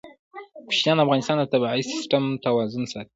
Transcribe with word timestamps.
کوچیان 0.67 0.97
د 0.99 1.03
افغانستان 1.05 1.35
د 1.39 1.43
طبعي 1.53 1.81
سیسټم 1.91 2.23
توازن 2.45 2.83
ساتي. 2.93 3.09